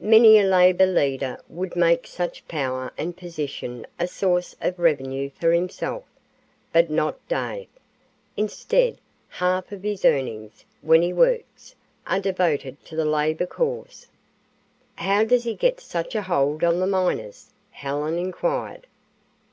[0.00, 5.52] Many a labor leader would make such power and position a source of revenue for
[5.52, 6.02] himself,
[6.72, 7.68] but not Dave.
[8.36, 8.98] Instead,
[9.28, 14.08] half of his earnings, when he works, are devoted to the labor cause."
[14.96, 18.88] "How does he get such a hold on the miners?" Helen inquired.